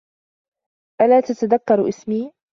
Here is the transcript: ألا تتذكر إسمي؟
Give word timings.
ألا 1.01 1.19
تتذكر 1.21 1.87
إسمي؟ 1.89 2.31